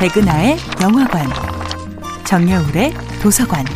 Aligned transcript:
백은하의 0.00 0.56
영화관, 0.80 1.28
정여울의 2.24 2.94
도서관. 3.20 3.66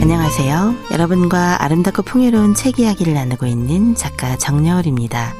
안녕하세요. 0.00 0.74
여러분과 0.92 1.62
아름답고 1.62 2.04
풍요로운 2.04 2.54
책 2.54 2.78
이야기를 2.78 3.12
나누고 3.12 3.44
있는 3.44 3.94
작가 3.94 4.38
정여울입니다. 4.38 5.34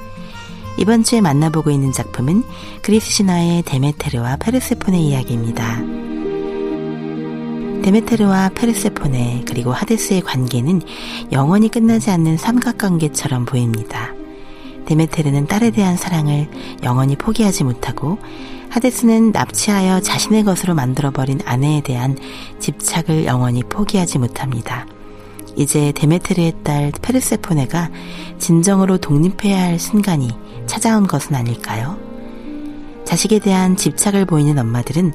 이번 0.77 1.03
주에 1.03 1.23
만나보고 1.23 1.71
있는 1.71 1.91
작품은 1.91 2.45
그리스 2.83 3.11
신화의 3.11 3.63
데메테르와 3.63 4.37
페르세폰의 4.37 5.03
이야기입니다. 5.03 5.79
데메테르와 7.85 8.51
페르세폰네 8.51 9.45
그리고 9.49 9.73
하데스의 9.73 10.21
관계는 10.21 10.83
영원히 11.33 11.71
끝나지 11.71 12.11
않는 12.11 12.37
삼각관계처럼 12.37 13.47
보입니다. 13.47 14.13
데메테르는 14.87 15.47
딸에 15.47 15.71
대한 15.71 15.97
사랑을 15.97 16.49
영원히 16.83 17.17
포기하지 17.17 17.65
못하고 17.65 18.19
하데스는 18.71 19.33
납치하여 19.33 20.01
자신의 20.01 20.45
것으로 20.45 20.75
만들어버린 20.75 21.41
아내에 21.45 21.83
대한 21.83 22.17
집착을 22.59 23.27
영원히 23.27 23.63
포기하지 23.63 24.19
못합니다. 24.19 24.87
이제 25.57 25.93
데메테르의 25.93 26.55
딸 26.65 26.93
페르세포네가 27.03 27.91
진정으로 28.39 28.99
독립해야 28.99 29.61
할 29.61 29.79
순간이 29.79 30.31
찾아온 30.67 31.07
것은 31.07 31.35
아닐까요? 31.35 31.99
자식에 33.05 33.41
대한 33.41 33.77
집착을 33.77 34.25
보이는 34.25 34.57
엄마들은 34.59 35.13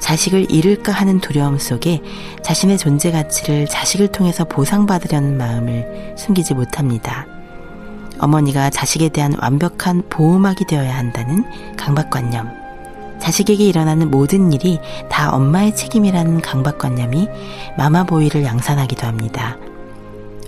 자식을 0.00 0.52
잃을까 0.52 0.92
하는 0.92 1.20
두려움 1.20 1.56
속에 1.56 2.02
자신의 2.42 2.76
존재 2.76 3.10
가치를 3.10 3.66
자식을 3.68 4.08
통해서 4.08 4.44
보상받으려는 4.44 5.38
마음을 5.38 6.14
숨기지 6.18 6.52
못합니다. 6.52 7.37
어머니가 8.18 8.70
자식에 8.70 9.08
대한 9.08 9.34
완벽한 9.40 10.02
보호막이 10.08 10.66
되어야 10.66 10.96
한다는 10.96 11.44
강박관념. 11.76 12.50
자식에게 13.18 13.64
일어나는 13.64 14.10
모든 14.10 14.52
일이 14.52 14.80
다 15.10 15.30
엄마의 15.34 15.74
책임이라는 15.74 16.40
강박관념이 16.40 17.28
마마보이를 17.76 18.44
양산하기도 18.44 19.06
합니다. 19.06 19.56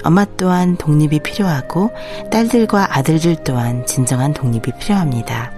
엄마 0.03 0.25
또한 0.37 0.77
독립이 0.77 1.21
필요하고 1.21 1.91
딸들과 2.31 2.97
아들들 2.97 3.37
또한 3.45 3.85
진정한 3.87 4.33
독립이 4.33 4.79
필요합니다. 4.79 5.53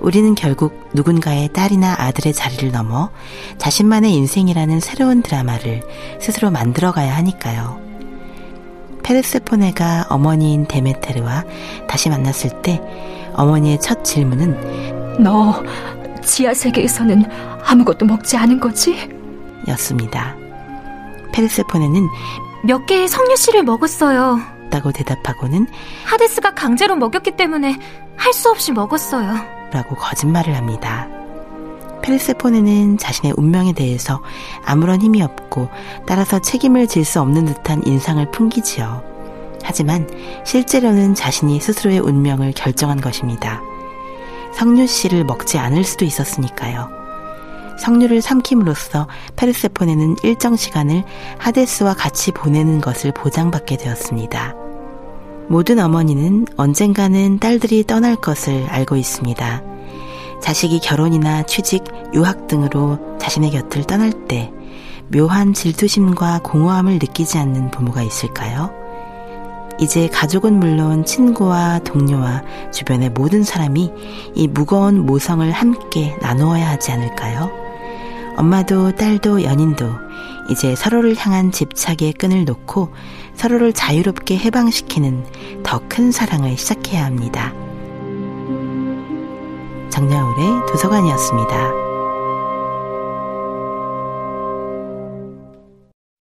우리는 0.00 0.34
결국 0.34 0.88
누군가의 0.94 1.52
딸이나 1.52 1.96
아들의 1.98 2.32
자리를 2.32 2.70
넘어 2.70 3.10
자신만의 3.58 4.14
인생이라는 4.14 4.80
새로운 4.80 5.22
드라마를 5.22 5.82
스스로 6.20 6.50
만들어가야 6.50 7.16
하니까요. 7.16 7.87
페르세포네가 9.08 10.08
어머니인 10.10 10.66
데메테르와 10.66 11.44
다시 11.88 12.10
만났을 12.10 12.60
때 12.60 12.78
어머니의 13.32 13.80
첫 13.80 14.04
질문은 14.04 15.22
너 15.22 15.64
지하 16.22 16.52
세계에서는 16.52 17.24
아무것도 17.64 18.04
먹지 18.04 18.36
않은 18.36 18.60
거지? 18.60 19.08
였습니다. 19.68 20.36
페르세포네는 21.32 22.06
몇 22.64 22.84
개의 22.84 23.08
석류씨를 23.08 23.62
먹었어요. 23.62 24.40
다고 24.70 24.92
대답하고는 24.92 25.66
하데스가 26.04 26.52
강제로 26.54 26.94
먹였기 26.94 27.30
때문에 27.30 27.78
할 28.16 28.32
수 28.34 28.50
없이 28.50 28.72
먹었어요. 28.72 29.36
라고 29.72 29.94
거짓말을 29.94 30.54
합니다. 30.54 31.08
페르세포네는 32.08 32.96
자신의 32.96 33.34
운명에 33.36 33.74
대해서 33.74 34.22
아무런 34.64 35.02
힘이 35.02 35.22
없고 35.22 35.68
따라서 36.06 36.38
책임을 36.38 36.86
질 36.86 37.04
수 37.04 37.20
없는 37.20 37.46
듯한 37.46 37.86
인상을 37.86 38.30
풍기지요. 38.32 39.02
하지만 39.62 40.08
실제로는 40.44 41.14
자신이 41.14 41.60
스스로의 41.60 42.00
운명을 42.00 42.52
결정한 42.52 43.00
것입니다. 43.00 43.62
석류 44.54 44.86
씨를 44.86 45.24
먹지 45.24 45.58
않을 45.58 45.84
수도 45.84 46.04
있었으니까요. 46.04 46.88
석류를 47.78 48.20
삼킴으로써 48.20 49.06
페르세포네는 49.36 50.16
일정 50.22 50.56
시간을 50.56 51.04
하데스와 51.38 51.94
같이 51.94 52.32
보내는 52.32 52.80
것을 52.80 53.12
보장받게 53.12 53.76
되었습니다. 53.76 54.54
모든 55.48 55.78
어머니는 55.78 56.46
언젠가는 56.56 57.38
딸들이 57.38 57.84
떠날 57.84 58.16
것을 58.16 58.66
알고 58.68 58.96
있습니다. 58.96 59.77
자식이 60.42 60.80
결혼이나 60.80 61.42
취직, 61.44 61.84
유학 62.14 62.46
등으로 62.46 62.98
자신의 63.18 63.50
곁을 63.50 63.84
떠날 63.84 64.12
때 64.28 64.52
묘한 65.08 65.54
질투심과 65.54 66.40
공허함을 66.42 66.94
느끼지 66.94 67.38
않는 67.38 67.70
부모가 67.70 68.02
있을까요? 68.02 68.70
이제 69.80 70.08
가족은 70.08 70.58
물론 70.58 71.04
친구와 71.04 71.78
동료와 71.80 72.42
주변의 72.72 73.10
모든 73.10 73.44
사람이 73.44 73.92
이 74.34 74.48
무거운 74.48 75.06
모성을 75.06 75.50
함께 75.52 76.16
나누어야 76.20 76.68
하지 76.68 76.90
않을까요? 76.92 77.50
엄마도 78.36 78.92
딸도 78.94 79.42
연인도 79.44 79.88
이제 80.50 80.74
서로를 80.74 81.14
향한 81.16 81.52
집착의 81.52 82.14
끈을 82.14 82.44
놓고 82.44 82.92
서로를 83.34 83.72
자유롭게 83.72 84.38
해방시키는 84.38 85.24
더 85.62 85.80
큰 85.88 86.12
사랑을 86.12 86.56
시작해야 86.56 87.04
합니다. 87.04 87.52
정여울의 89.98 90.66
도서관이었습니다. 90.68 91.87